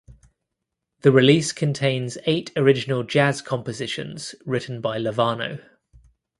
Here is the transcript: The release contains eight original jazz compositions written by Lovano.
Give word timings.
The 1.01 1.11
release 1.11 1.51
contains 1.51 2.17
eight 2.25 2.49
original 2.55 3.03
jazz 3.03 3.39
compositions 3.43 4.33
written 4.47 4.81
by 4.81 4.97
Lovano. 4.97 5.61